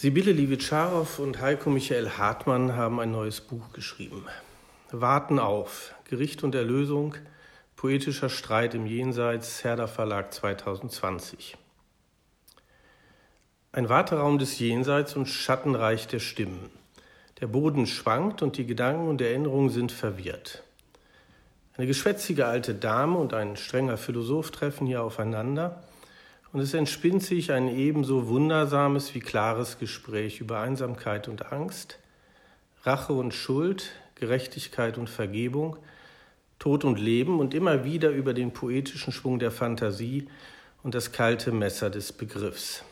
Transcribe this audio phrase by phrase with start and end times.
[0.00, 4.26] Sibylle Liwitscharow und Heiko Michael Hartmann haben ein neues Buch geschrieben.
[4.92, 7.16] Warten auf, Gericht und Erlösung,
[7.74, 11.56] poetischer Streit im Jenseits, Herder Verlag 2020.
[13.72, 16.70] Ein Warteraum des Jenseits und Schattenreich der Stimmen.
[17.40, 20.62] Der Boden schwankt und die Gedanken und Erinnerungen sind verwirrt.
[21.76, 25.87] Eine geschwätzige alte Dame und ein strenger Philosoph treffen hier aufeinander
[26.52, 31.98] und es entspinnt sich ein ebenso wundersames wie klares Gespräch über Einsamkeit und Angst,
[32.82, 35.76] Rache und Schuld, Gerechtigkeit und Vergebung,
[36.58, 40.28] Tod und Leben und immer wieder über den poetischen Schwung der Fantasie
[40.82, 42.82] und das kalte Messer des Begriffs.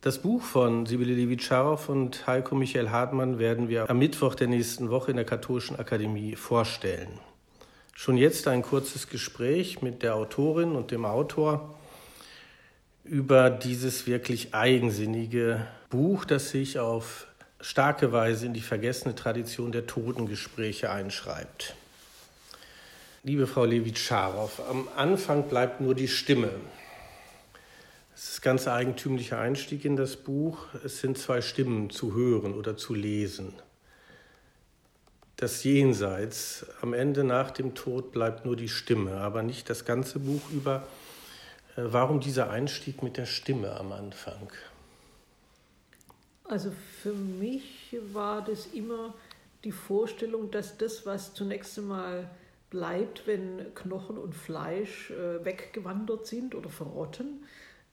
[0.00, 4.90] Das Buch von Sibylle Levitscharow und Heiko Michael Hartmann werden wir am Mittwoch der nächsten
[4.90, 7.20] Woche in der Katholischen Akademie vorstellen.
[7.94, 11.74] Schon jetzt ein kurzes Gespräch mit der Autorin und dem Autor
[13.04, 17.26] über dieses wirklich eigensinnige Buch, das sich auf
[17.60, 21.74] starke Weise in die vergessene Tradition der Totengespräche einschreibt.
[23.22, 26.50] Liebe Frau Levitscharow, am Anfang bleibt nur die Stimme.
[28.12, 30.66] Das ist ein ganz eigentümlicher Einstieg in das Buch.
[30.84, 33.54] Es sind zwei Stimmen zu hören oder zu lesen.
[35.36, 40.20] Das Jenseits, am Ende nach dem Tod bleibt nur die Stimme, aber nicht das ganze
[40.20, 40.86] Buch über
[41.76, 44.50] warum dieser Einstieg mit der Stimme am Anfang?
[46.44, 46.70] Also
[47.02, 49.14] für mich war das immer
[49.64, 52.30] die Vorstellung, dass das, was zunächst einmal
[52.70, 57.44] bleibt, wenn Knochen und Fleisch äh, weggewandert sind oder verrotten,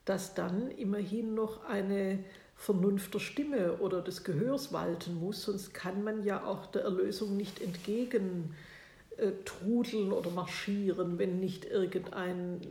[0.05, 2.23] dass dann immerhin noch eine
[2.55, 7.37] Vernunft der Stimme oder des Gehörs walten muss, sonst kann man ja auch der Erlösung
[7.37, 8.70] nicht entgegen äh,
[9.45, 12.61] trudeln oder marschieren, wenn nicht irgendein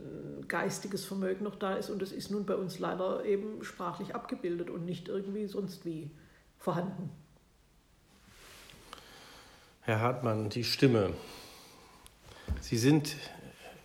[0.47, 1.89] geistiges Vermögen noch da ist.
[1.89, 6.11] Und das ist nun bei uns leider eben sprachlich abgebildet und nicht irgendwie sonst wie
[6.57, 7.09] vorhanden.
[9.81, 11.11] Herr Hartmann, die Stimme.
[12.59, 13.15] Sie sind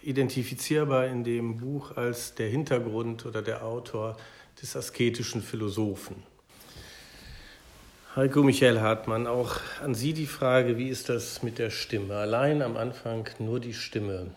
[0.03, 4.17] identifizierbar in dem Buch als der Hintergrund oder der Autor
[4.61, 6.23] des asketischen Philosophen.
[8.17, 12.15] Heiko Michael Hartmann, auch an Sie die Frage, wie ist das mit der Stimme?
[12.15, 14.29] Allein am Anfang nur die Stimme.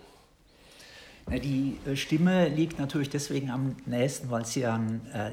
[1.31, 5.31] Die äh, Stimme liegt natürlich deswegen am nächsten, weil sie ja äh,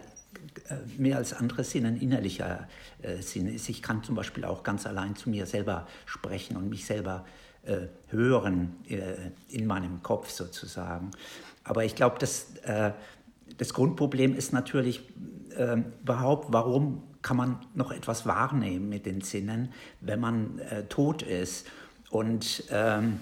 [0.97, 2.69] mehr als andere Sinn ein innerlicher
[3.03, 3.69] äh, Sinn ist.
[3.69, 7.25] Ich kann zum Beispiel auch ganz allein zu mir selber sprechen und mich selber
[8.07, 8.77] hören
[9.49, 11.11] in meinem Kopf sozusagen.
[11.65, 12.53] Aber ich glaube, das,
[13.59, 15.03] das Grundproblem ist natürlich
[16.05, 21.67] überhaupt, warum kann man noch etwas wahrnehmen mit den Sinnen, wenn man äh, tot ist.
[22.09, 23.19] Und, ähm,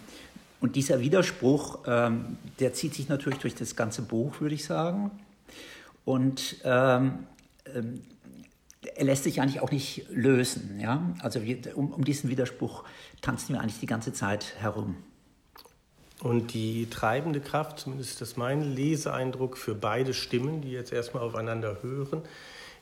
[0.60, 5.10] und dieser Widerspruch, ähm, der zieht sich natürlich durch das ganze Buch, würde ich sagen.
[6.04, 7.26] Und ähm,
[7.74, 8.02] ähm
[8.96, 10.78] er lässt sich eigentlich auch nicht lösen.
[10.78, 11.14] Ja?
[11.20, 12.84] Also wir, um, um diesen Widerspruch
[13.22, 14.96] tanzen wir eigentlich die ganze Zeit herum.
[16.20, 21.22] Und die treibende Kraft, zumindest ist das mein Leseeindruck für beide Stimmen, die jetzt erstmal
[21.22, 22.20] aufeinander hören,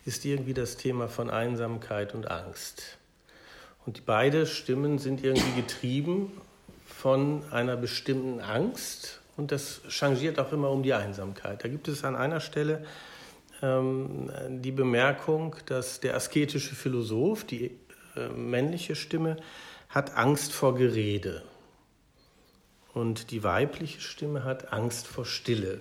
[0.04, 2.98] ist irgendwie das Thema von Einsamkeit und Angst.
[3.86, 6.32] Und beide Stimmen sind irgendwie getrieben
[6.86, 11.64] von einer bestimmten Angst und das changiert auch immer um die Einsamkeit.
[11.64, 12.84] Da gibt es an einer Stelle
[13.62, 14.30] ähm,
[14.62, 17.76] die Bemerkung, dass der asketische Philosoph, die
[18.16, 19.36] äh, männliche Stimme,
[19.88, 21.42] hat Angst vor Gerede.
[22.94, 25.80] Und die weibliche Stimme hat Angst vor Stille.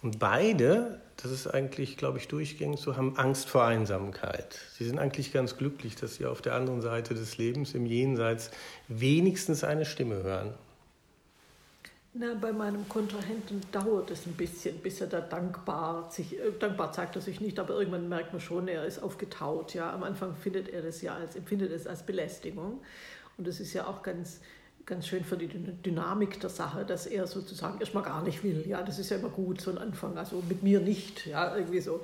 [0.00, 4.58] Und beide das ist eigentlich, glaube ich, durchgängig so, haben Angst vor Einsamkeit.
[4.76, 8.50] Sie sind eigentlich ganz glücklich, dass sie auf der anderen Seite des Lebens, im Jenseits,
[8.88, 10.54] wenigstens eine Stimme hören.
[12.14, 16.92] Na, bei meinem Kontrahenten dauert es ein bisschen, bis er da dankbar sich, äh, dankbar
[16.92, 19.72] zeigt er sich nicht, aber irgendwann merkt man schon, er ist aufgetaut.
[19.72, 22.80] Ja, am Anfang findet er das ja als, empfindet es als Belästigung.
[23.38, 24.40] Und das ist ja auch ganz
[24.86, 28.64] ganz schön für die Dynamik der Sache, dass er sozusagen erstmal gar nicht will.
[28.66, 30.18] Ja, das ist ja immer gut, so ein Anfang.
[30.18, 32.00] Also mit mir nicht, ja, irgendwie so.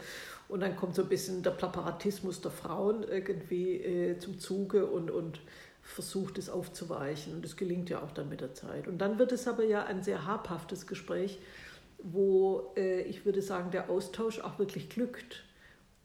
[0.48, 5.10] Und dann kommt so ein bisschen der Plaparatismus der Frauen irgendwie äh, zum Zuge und,
[5.10, 5.40] und
[5.82, 7.34] versucht es aufzuweichen.
[7.34, 8.88] Und das gelingt ja auch dann mit der Zeit.
[8.88, 11.38] Und dann wird es aber ja ein sehr habhaftes Gespräch,
[12.02, 15.44] wo äh, ich würde sagen, der Austausch auch wirklich glückt.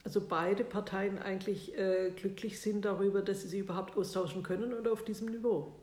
[0.04, 4.88] Also beide Parteien eigentlich äh, glücklich sind darüber, dass sie sich überhaupt austauschen können und
[4.88, 5.74] auf diesem Niveau.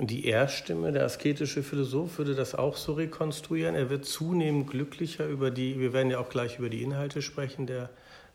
[0.00, 3.74] Die Erststimme, der asketische Philosoph, würde das auch so rekonstruieren.
[3.74, 7.66] Er wird zunehmend glücklicher über die, wir werden ja auch gleich über die Inhalte sprechen
[7.66, 7.90] der,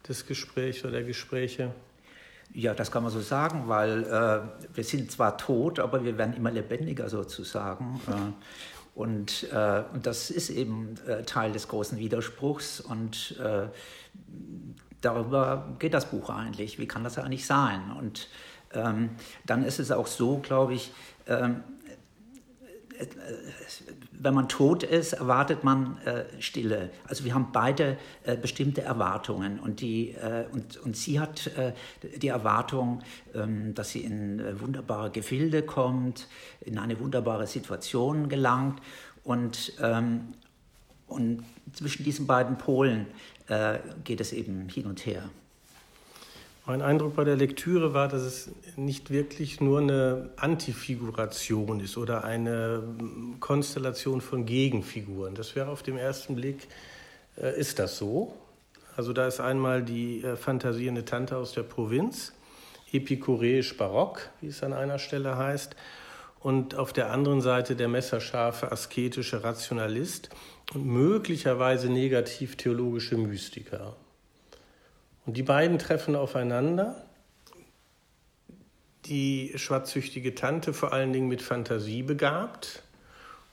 [0.08, 1.72] des Gesprächs oder der Gespräche.
[2.54, 6.36] Ja, das kann man so sagen, weil äh, wir sind zwar tot, aber wir werden
[6.36, 8.02] immer lebendiger sozusagen.
[8.08, 8.32] Äh,
[8.96, 13.68] Und, äh, und das ist eben äh, Teil des großen Widerspruchs und äh,
[15.02, 16.78] darüber geht das Buch eigentlich.
[16.78, 17.92] Wie kann das eigentlich sein?
[17.98, 18.28] Und
[18.74, 19.12] ähm,
[19.46, 20.92] dann ist es auch so, glaube ich,
[21.28, 21.64] ähm,
[24.12, 26.92] wenn man tot ist, erwartet man äh, Stille.
[27.08, 31.74] Also wir haben beide äh, bestimmte Erwartungen und, die, äh, und, und sie hat äh,
[32.18, 33.02] die Erwartung,
[33.34, 36.28] ähm, dass sie in äh, wunderbare Gefilde kommt,
[36.62, 38.82] in eine wunderbare Situation gelangt
[39.24, 40.34] und, ähm,
[41.08, 41.44] und
[41.74, 43.08] zwischen diesen beiden Polen
[43.48, 45.30] äh, geht es eben hin und her.
[46.66, 52.24] Mein Eindruck bei der Lektüre war, dass es nicht wirklich nur eine Antifiguration ist oder
[52.24, 52.82] eine
[53.42, 55.36] Konstellation von Gegenfiguren.
[55.36, 56.70] Das wäre auf den ersten Blick,
[57.36, 58.34] äh, ist das so.
[58.96, 62.32] Also da ist einmal die äh, fantasierende Tante aus der Provinz,
[62.94, 65.76] epikureisch barock, wie es an einer Stelle heißt,
[66.40, 70.30] und auf der anderen Seite der messerscharfe asketische Rationalist
[70.74, 73.98] und möglicherweise negativ theologische Mystiker.
[75.26, 77.06] Und die beiden treffen aufeinander.
[79.06, 82.84] Die schwarzsüchtige Tante vor allen Dingen mit Fantasie begabt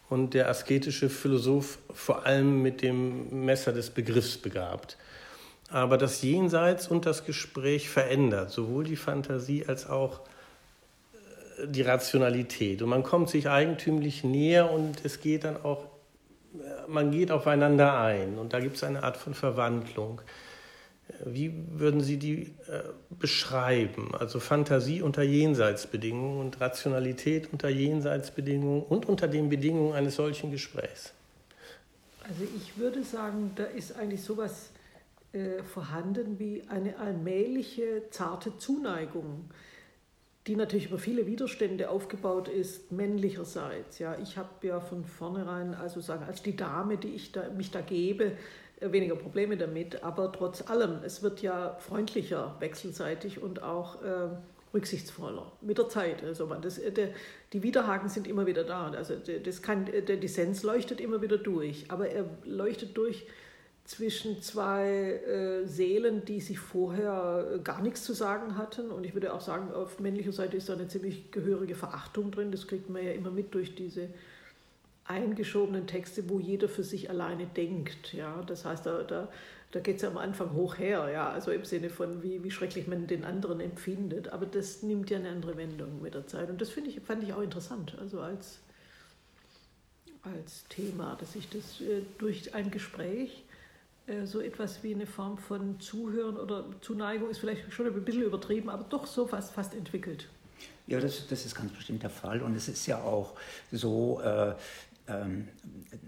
[0.08, 4.96] und der asketische Philosoph vor allem mit dem Messer des Begriffs begabt.
[5.70, 10.20] Aber das Jenseits und das Gespräch verändert sowohl die Fantasie als auch
[11.12, 12.82] äh, die Rationalität.
[12.82, 15.84] Und man kommt sich eigentümlich näher und es geht dann auch,
[16.54, 18.36] äh, man geht aufeinander ein.
[18.36, 20.20] Und da gibt es eine Art von Verwandlung.
[21.24, 22.82] Wie würden Sie die äh,
[23.18, 24.14] beschreiben?
[24.14, 31.12] Also Fantasie unter Jenseitsbedingungen und Rationalität unter Jenseitsbedingungen und unter den Bedingungen eines solchen Gesprächs?
[32.22, 34.70] Also ich würde sagen, da ist eigentlich sowas
[35.32, 39.50] äh, vorhanden wie eine allmähliche, zarte Zuneigung,
[40.46, 43.98] die natürlich über viele Widerstände aufgebaut ist, männlicherseits.
[43.98, 47.70] Ja, ich habe ja von vornherein, also sagen, als die Dame, die ich da, mich
[47.70, 48.32] da gebe,
[48.80, 54.28] weniger Probleme damit, aber trotz allem, es wird ja freundlicher wechselseitig und auch äh,
[54.72, 56.22] rücksichtsvoller mit der Zeit.
[56.24, 57.10] Also man, das, äh, der,
[57.52, 58.90] die Widerhaken sind immer wieder da.
[58.90, 63.26] Also das kann, der Dissens leuchtet immer wieder durch, aber er leuchtet durch
[63.84, 68.90] zwischen zwei äh, Seelen, die sich vorher äh, gar nichts zu sagen hatten.
[68.90, 72.52] Und ich würde auch sagen, auf männlicher Seite ist da eine ziemlich gehörige Verachtung drin.
[72.52, 74.08] Das kriegt man ja immer mit durch diese
[75.04, 78.12] eingeschobenen Texte, wo jeder für sich alleine denkt.
[78.12, 78.42] Ja?
[78.46, 79.28] Das heißt, da, da,
[79.72, 81.30] da geht es ja am Anfang hoch her, ja?
[81.30, 84.28] also im Sinne von, wie, wie schrecklich man den anderen empfindet.
[84.28, 86.48] Aber das nimmt ja eine andere Wendung mit der Zeit.
[86.50, 88.60] Und das ich, fand ich auch interessant, also als,
[90.22, 93.44] als Thema, dass ich das äh, durch ein Gespräch
[94.06, 98.22] äh, so etwas wie eine Form von Zuhören oder Zuneigung ist vielleicht schon ein bisschen
[98.22, 100.28] übertrieben, aber doch so fast, fast entwickelt.
[100.86, 102.42] Ja, das, das ist ganz bestimmt der Fall.
[102.42, 103.34] Und es ist ja auch
[103.70, 104.54] so, äh,
[105.10, 105.48] ähm,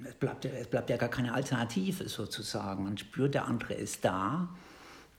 [0.05, 2.85] es, bleibt, es bleibt ja gar keine Alternative sozusagen.
[2.85, 4.49] Man spürt, der andere ist da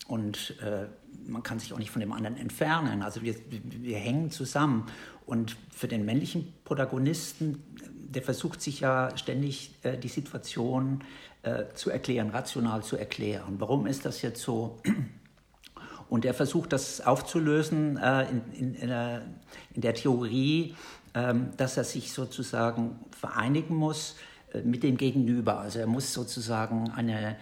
[0.08, 0.88] und äh,
[1.28, 3.02] man kann sich auch nicht von dem anderen entfernen.
[3.02, 4.86] Also wir, wir hängen zusammen.
[5.26, 7.64] Und für den männlichen Protagonisten,
[8.10, 11.04] der versucht sich ja ständig äh, die Situation
[11.44, 13.56] äh, zu erklären, rational zu erklären.
[13.60, 14.80] Warum ist das jetzt so?
[16.10, 19.26] Und er versucht das aufzulösen äh, in, in, in, der,
[19.74, 20.76] in der Theorie
[21.14, 24.16] dass er sich sozusagen vereinigen muss
[24.54, 25.60] äh, mit dem Gegenüber.
[25.60, 27.36] Also er muss sozusagen eine,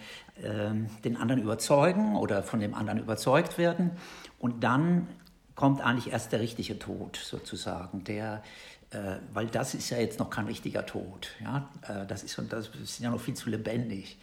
[0.44, 3.92] ähm, den anderen überzeugen oder von dem anderen überzeugt werden.
[4.40, 5.08] Und dann
[5.56, 8.44] kommt eigentlich erst der richtige Tod sozusagen, der,
[8.92, 11.30] äh, weil das ist ja jetzt noch kein richtiger Tod.
[11.42, 11.70] Ja?
[11.88, 14.18] Äh, das, ist, das ist ja noch viel zu lebendig.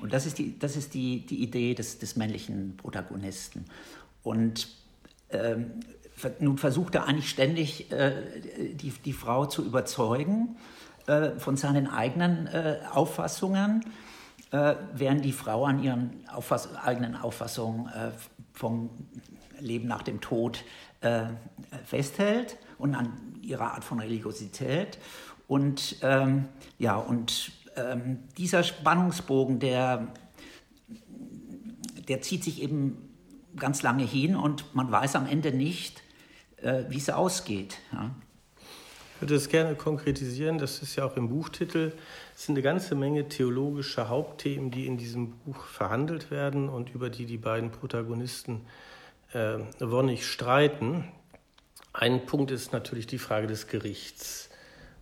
[0.00, 3.64] Und das ist die, das ist die, die Idee des, des männlichen Protagonisten.
[4.22, 4.68] Und
[5.30, 5.80] ähm,
[6.40, 8.12] nun versucht er eigentlich ständig, äh,
[8.74, 10.56] die, die Frau zu überzeugen
[11.08, 13.82] äh, von seinen eigenen äh, Auffassungen,
[14.50, 17.90] äh, während die Frau an ihren Auffass eigenen Auffassungen
[18.52, 18.90] vom
[19.58, 20.64] Leben nach dem Tod
[21.86, 24.98] festhält und an ihrer Art von Religiosität.
[25.46, 26.46] Und ähm,
[26.78, 30.08] ja, und ähm, dieser Spannungsbogen, der,
[32.08, 33.08] der zieht sich eben
[33.56, 36.02] ganz lange hin und man weiß am Ende nicht,
[36.62, 37.78] äh, wie es ausgeht.
[37.92, 38.10] Ja.
[39.14, 41.92] Ich würde es gerne konkretisieren, das ist ja auch im Buchtitel.
[42.36, 47.10] Es sind eine ganze Menge theologischer Hauptthemen, die in diesem Buch verhandelt werden und über
[47.10, 48.60] die die beiden Protagonisten
[49.32, 51.08] äh, wonnig streiten.
[51.92, 54.50] Ein Punkt ist natürlich die Frage des Gerichts.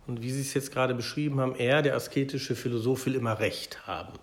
[0.07, 3.85] Und wie Sie es jetzt gerade beschrieben haben, er, der asketische Philosoph, will immer Recht
[3.85, 4.13] haben.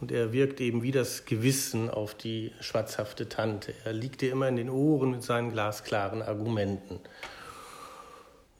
[0.00, 3.74] Und er wirkt eben wie das Gewissen auf die schwatzhafte Tante.
[3.84, 7.00] Er liegt ihr immer in den Ohren mit seinen glasklaren Argumenten.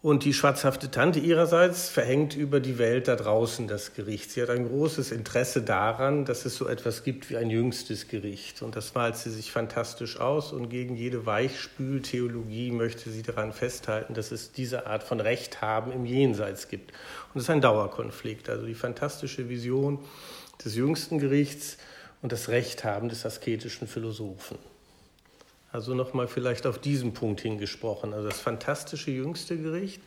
[0.02, 4.30] Und die schwarzhafte Tante ihrerseits verhängt über die Welt da draußen das Gericht.
[4.30, 8.62] Sie hat ein großes Interesse daran, dass es so etwas gibt wie ein jüngstes Gericht.
[8.62, 10.54] Und das malt sie sich fantastisch aus.
[10.54, 15.92] Und gegen jede Weichspültheologie möchte sie daran festhalten, dass es diese Art von Recht haben
[15.92, 16.92] im Jenseits gibt.
[17.34, 18.48] Und es ist ein Dauerkonflikt.
[18.48, 19.98] Also die fantastische Vision
[20.64, 21.78] des jüngsten Gerichts
[22.22, 24.58] und das Recht haben des asketischen Philosophen.
[25.72, 28.12] Also nochmal vielleicht auf diesen Punkt hingesprochen.
[28.12, 30.02] Also das fantastische jüngste Gericht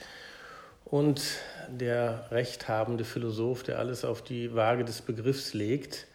[0.86, 1.22] und
[1.70, 6.08] der rechthabende Philosoph, der alles auf die Waage des Begriffs legt.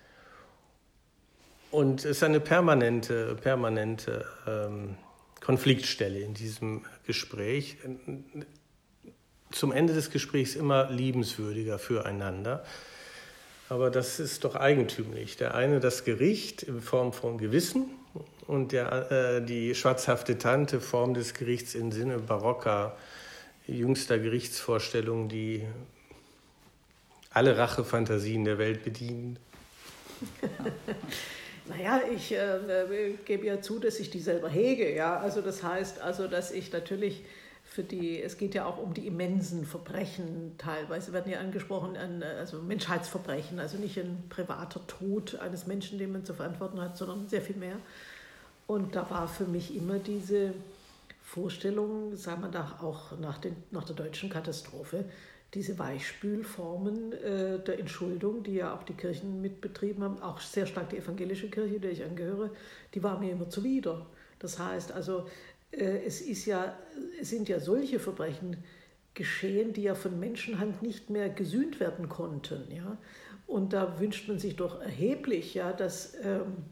[1.70, 4.96] Und es ist eine permanente, permanente ähm,
[5.40, 7.78] Konfliktstelle in diesem Gespräch.
[9.50, 12.64] Zum Ende des Gesprächs immer liebenswürdiger füreinander.
[13.68, 15.36] Aber das ist doch eigentümlich.
[15.36, 17.90] Der eine das Gericht in Form von Gewissen
[18.46, 22.96] und der, äh, die schwarzhafte Tante Form des Gerichts im Sinne barocker
[23.66, 25.66] jüngster Gerichtsvorstellungen, die
[27.30, 29.38] alle Rachefantasien der Welt bedienen.
[31.66, 34.94] naja, ich äh, äh, gebe ja zu, dass ich die selber hege.
[34.94, 35.18] Ja?
[35.18, 37.22] Also das heißt also, dass ich natürlich
[37.78, 42.60] für die, es geht ja auch um die immensen Verbrechen teilweise, werden ja angesprochen, also
[42.60, 47.40] Menschheitsverbrechen, also nicht ein privater Tod eines Menschen, den man zu verantworten hat, sondern sehr
[47.40, 47.76] viel mehr.
[48.66, 50.54] Und da war für mich immer diese
[51.22, 55.04] Vorstellung, sagen wir da auch nach, den, nach der deutschen Katastrophe,
[55.54, 60.90] diese Weichspülformen äh, der Entschuldung, die ja auch die Kirchen mitbetrieben haben, auch sehr stark
[60.90, 62.50] die evangelische Kirche, der ich angehöre,
[62.92, 64.04] die war mir immer zuwider.
[64.40, 65.26] Das heißt also,
[65.70, 66.78] es, ist ja,
[67.20, 68.56] es sind ja solche Verbrechen
[69.14, 72.70] geschehen, die ja von Menschenhand nicht mehr gesühnt werden konnten.
[72.74, 72.96] Ja?
[73.46, 76.64] Und da wünscht man sich doch erheblich, ja, dass ähm,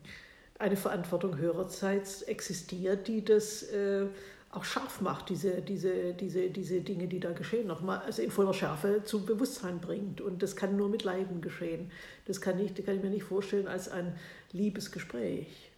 [0.59, 4.07] eine Verantwortung höhererseits existiert, die das äh,
[4.51, 8.55] auch scharf macht, diese, diese, diese, diese Dinge, die da geschehen, nochmal also in voller
[8.55, 10.21] Schärfe zum Bewusstsein bringt.
[10.21, 11.91] Und das kann nur mit Leiden geschehen.
[12.27, 14.15] Das kann, nicht, kann ich mir nicht vorstellen als ein
[14.53, 15.71] Liebesgespräch.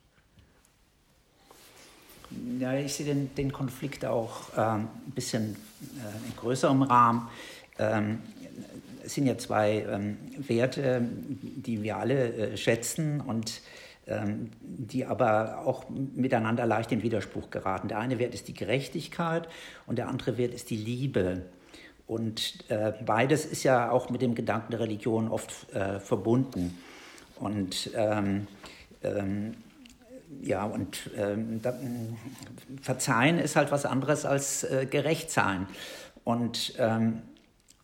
[2.58, 7.28] Ja, ich sehe den, den Konflikt auch ähm, ein bisschen äh, in größerem Rahmen.
[7.78, 8.18] Ähm,
[9.04, 13.62] es sind ja zwei ähm, Werte, die wir alle äh, schätzen und
[14.06, 17.88] ähm, die aber auch miteinander leicht in Widerspruch geraten.
[17.88, 19.48] Der eine Wert ist die Gerechtigkeit
[19.86, 21.42] und der andere Wert ist die Liebe.
[22.06, 26.78] Und äh, beides ist ja auch mit dem Gedanken der Religion oft äh, verbunden.
[27.38, 28.46] Und ähm,
[29.02, 29.54] ähm,
[30.42, 31.74] ja, und ähm, da,
[32.82, 35.66] Verzeihen ist halt was anderes als äh, gerecht sein.
[36.24, 37.22] Und ähm,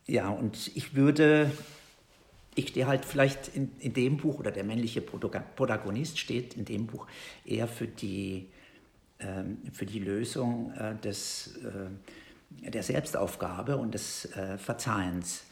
[0.07, 1.51] ja, und ich würde
[2.55, 6.87] ich stehe halt vielleicht in, in dem Buch oder der männliche Protagonist steht in dem
[6.87, 7.07] Buch
[7.45, 8.49] eher für die,
[9.19, 15.45] ähm, für die Lösung äh, des, äh, der Selbstaufgabe und des äh, Verzeihens.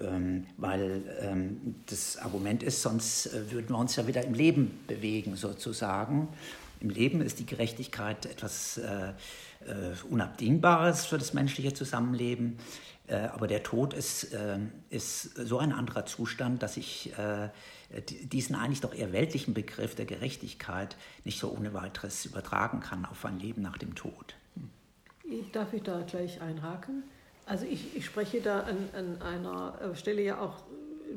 [0.00, 4.80] Ähm, weil ähm, das Argument ist, sonst äh, würden wir uns ja wieder im Leben
[4.88, 6.28] bewegen sozusagen.
[6.80, 9.12] Im Leben ist die Gerechtigkeit etwas äh, äh,
[10.10, 12.58] Unabdingbares für das menschliche Zusammenleben.
[13.06, 14.36] Äh, aber der Tod ist,
[14.90, 17.12] ist so ein anderer Zustand, dass ich
[18.24, 23.24] diesen eigentlich doch eher weltlichen Begriff der Gerechtigkeit nicht so ohne weiteres übertragen kann auf
[23.24, 24.34] ein Leben nach dem Tod.
[25.52, 27.04] Darf ich da gleich einhaken?
[27.46, 30.62] Also ich, ich spreche da an, an einer Stelle ja auch,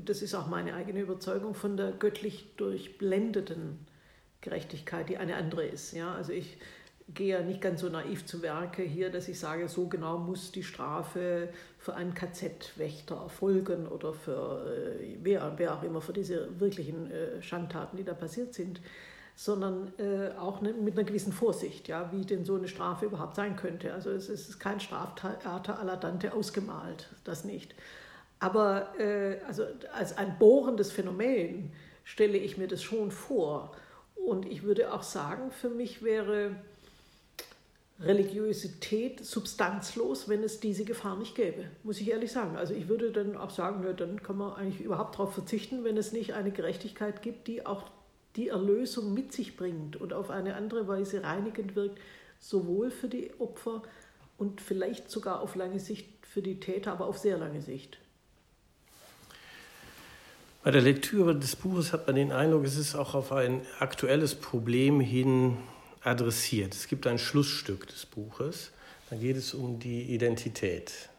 [0.04, 3.80] das ist auch meine eigene Überzeugung, von der göttlich durchblendeten
[4.42, 5.94] Gerechtigkeit, die eine andere ist.
[5.94, 6.14] Ja?
[6.14, 6.58] Also ich
[7.14, 10.52] gehe ja nicht ganz so naiv zu Werke hier, dass ich sage, so genau muss
[10.52, 16.60] die Strafe für einen KZ-Wächter erfolgen oder für äh, wer, wer auch immer, für diese
[16.60, 18.82] wirklichen äh, Schandtaten, die da passiert sind,
[19.40, 23.36] sondern äh, auch ne, mit einer gewissen Vorsicht, ja, wie denn so eine Strafe überhaupt
[23.36, 23.94] sein könnte.
[23.94, 27.76] Also es ist kein Straftheater la Dante ausgemalt, das nicht.
[28.40, 29.64] Aber äh, also
[29.94, 31.72] als ein bohrendes Phänomen
[32.04, 33.76] stelle ich mir das schon vor.
[34.16, 36.56] Und ich würde auch sagen, für mich wäre
[38.00, 42.58] Religiosität substanzlos, wenn es diese Gefahr nicht gäbe, muss ich ehrlich sagen.
[42.58, 45.96] Also ich würde dann auch sagen, ja, dann kann man eigentlich überhaupt darauf verzichten, wenn
[45.96, 47.84] es nicht eine Gerechtigkeit gibt, die auch
[48.38, 52.00] die Erlösung mit sich bringt und auf eine andere Weise reinigend wirkt,
[52.40, 53.82] sowohl für die Opfer
[54.38, 57.98] und vielleicht sogar auf lange Sicht für die Täter, aber auf sehr lange Sicht.
[60.64, 64.36] Bei der Lektüre des Buches hat man den Eindruck, es ist auch auf ein aktuelles
[64.36, 65.58] Problem hin
[66.04, 66.76] adressiert.
[66.76, 68.72] Es gibt ein Schlussstück des Buches,
[69.10, 71.10] da geht es um die Identität.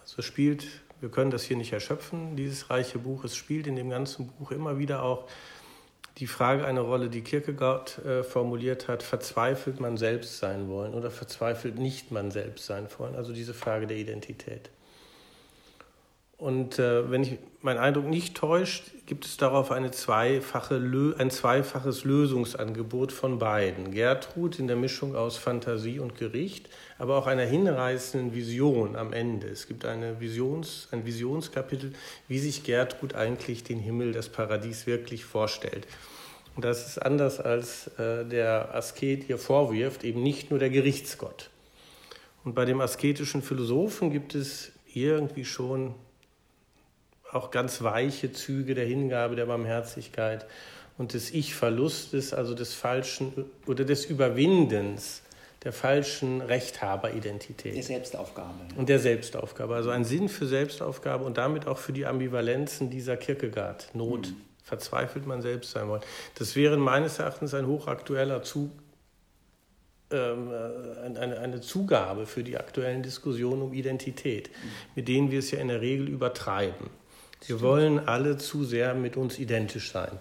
[0.00, 0.66] Also spielt,
[1.00, 4.50] wir können das hier nicht erschöpfen, dieses reiche Buch, es spielt in dem ganzen Buch
[4.50, 5.28] immer wieder auch
[6.18, 11.10] die Frage eine Rolle, die Kierkegaard äh, formuliert hat, verzweifelt man selbst sein wollen oder
[11.10, 13.14] verzweifelt nicht man selbst sein wollen?
[13.14, 14.70] Also diese Frage der Identität.
[16.38, 20.76] Und äh, wenn ich mein Eindruck nicht täuscht, gibt es darauf eine zweifache,
[21.18, 23.90] ein zweifaches Lösungsangebot von beiden.
[23.90, 29.48] Gertrud in der Mischung aus Fantasie und Gericht, aber auch einer hinreißenden Vision am Ende.
[29.48, 31.92] Es gibt eine Visions, ein Visionskapitel,
[32.28, 35.88] wie sich Gertrud eigentlich den Himmel, das Paradies wirklich vorstellt.
[36.54, 41.50] Und das ist anders als äh, der Asket hier vorwirft, eben nicht nur der Gerichtsgott.
[42.44, 45.96] Und bei dem asketischen Philosophen gibt es irgendwie schon
[47.32, 50.46] auch ganz weiche Züge der Hingabe, der Barmherzigkeit
[50.96, 53.32] und des Ich-Verlustes, also des falschen
[53.66, 55.22] oder des Überwindens
[55.64, 57.74] der falschen Rechthaberidentität.
[57.74, 58.54] Der Selbstaufgabe.
[58.76, 59.74] Und der Selbstaufgabe.
[59.74, 63.90] Also ein Sinn für Selbstaufgabe und damit auch für die Ambivalenzen dieser Kierkegaard.
[63.92, 64.36] Not, mhm.
[64.62, 66.02] verzweifelt man selbst sein wollen.
[66.36, 68.70] Das wäre meines Erachtens ein hochaktueller Zug,
[70.10, 74.68] ähm, äh, eine, eine Zugabe für die aktuellen Diskussionen um Identität, mhm.
[74.94, 76.88] mit denen wir es ja in der Regel übertreiben.
[77.46, 80.18] Wir wollen alle zu sehr mit uns identisch sein.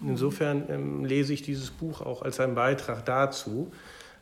[0.00, 3.72] Insofern ähm, lese ich dieses Buch auch als einen Beitrag dazu.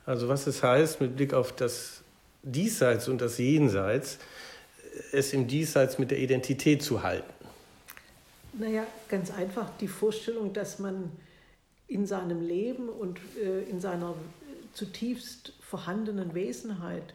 [0.04, 2.02] Also was es heißt mit Blick auf das
[2.42, 4.18] Diesseits und das Jenseits,
[5.12, 7.32] es im Diesseits mit der Identität zu halten.
[8.52, 11.10] Naja, ganz einfach die Vorstellung, dass man
[11.86, 14.14] in seinem Leben und äh, in seiner
[14.74, 17.14] zutiefst vorhandenen Wesenheit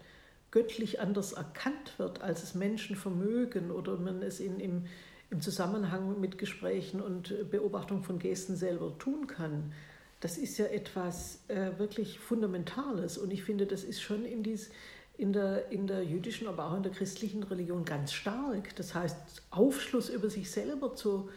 [0.51, 4.85] göttlich anders erkannt wird, als es Menschen vermögen oder man es in, im,
[5.29, 9.73] im Zusammenhang mit Gesprächen und Beobachtung von Gesten selber tun kann,
[10.19, 13.17] das ist ja etwas äh, wirklich Fundamentales.
[13.17, 14.71] Und ich finde, das ist schon in, dies,
[15.17, 18.75] in, der, in der jüdischen, aber auch in der christlichen Religion ganz stark.
[18.77, 21.29] Das heißt, Aufschluss über sich selber zu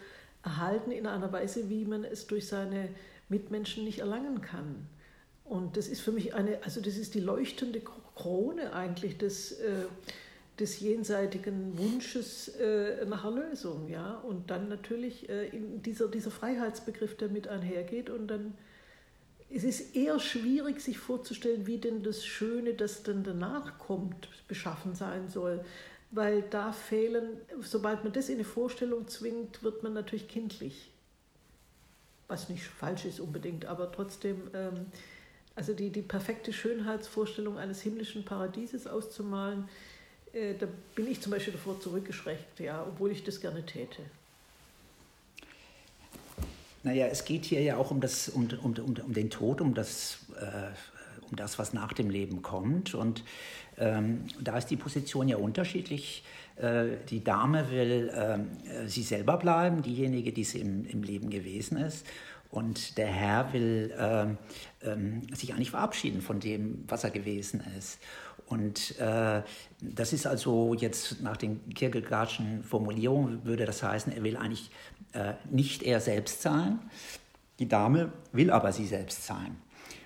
[0.43, 2.89] erhalten in einer Weise, wie man es durch seine
[3.29, 4.87] Mitmenschen nicht erlangen kann.
[5.43, 7.81] Und das ist für mich eine, also das ist die leuchtende
[8.15, 9.51] Krone eigentlich des.
[9.53, 9.85] Äh,
[10.59, 15.49] des jenseitigen Wunsches äh, nach Erlösung, ja, und dann natürlich äh,
[15.85, 18.53] dieser, dieser Freiheitsbegriff, der mit einhergeht und dann
[19.53, 24.95] es ist eher schwierig, sich vorzustellen, wie denn das Schöne, das dann danach kommt, beschaffen
[24.95, 25.63] sein soll.
[26.11, 30.91] Weil da fehlen, sobald man das in eine Vorstellung zwingt, wird man natürlich kindlich.
[32.27, 34.85] Was nicht falsch ist unbedingt, aber trotzdem, ähm,
[35.55, 39.67] also die, die perfekte Schönheitsvorstellung eines himmlischen Paradieses auszumalen,
[40.33, 44.01] äh, da bin ich zum Beispiel davor zurückgeschreckt, ja, obwohl ich das gerne täte.
[46.83, 50.19] Naja, es geht hier ja auch um, das, um, um, um, den Tod, um das,
[50.39, 52.95] äh, um das, was nach dem Leben kommt.
[52.95, 53.23] Und
[53.77, 56.23] ähm, da ist die Position ja unterschiedlich.
[56.55, 61.77] Äh, die Dame will äh, sie selber bleiben, diejenige, die sie im, im Leben gewesen
[61.77, 62.05] ist.
[62.49, 64.37] Und der Herr will ähm,
[64.83, 67.99] ähm sich eigentlich verabschieden von dem, was er gewesen ist.
[68.51, 69.41] Und äh,
[69.81, 74.71] das ist also jetzt nach den Kierkegaardschen Formulierungen, würde das heißen, er will eigentlich
[75.13, 76.79] äh, nicht er selbst sein.
[77.59, 79.55] Die Dame will aber sie selbst sein.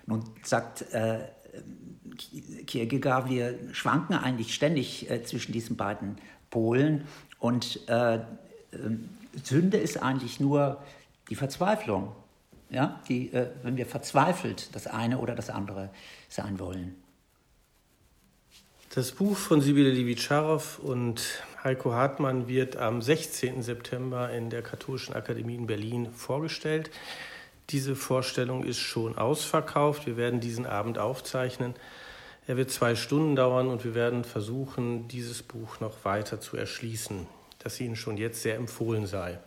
[0.06, 1.22] Nun sagt äh,
[2.68, 6.18] Kierkegaard, wir schwanken eigentlich ständig äh, zwischen diesen beiden
[6.52, 7.06] Polen
[7.40, 8.20] und äh,
[8.74, 9.10] ähm,
[9.44, 10.84] Sünde ist eigentlich nur
[11.30, 12.12] die Verzweiflung.
[12.70, 13.02] Ja?
[13.08, 15.90] Die, äh, wenn wir verzweifelt das eine oder das andere
[16.30, 16.96] sein wollen.
[18.96, 23.62] Das Buch von Sibylle Livitscharow und Heiko Hartmann wird am 16.
[23.62, 26.92] September in der Katholischen Akademie in Berlin vorgestellt.
[27.72, 30.06] Diese Vorstellung ist schon ausverkauft.
[30.06, 31.74] Wir werden diesen Abend aufzeichnen.
[32.48, 37.28] Er wird zwei Stunden dauern und wir werden versuchen, dieses Buch noch weiter zu erschließen,
[37.60, 39.40] das Ihnen schon jetzt sehr empfohlen sei.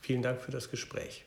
[0.00, 1.24] Vielen Dank für das Gespräch.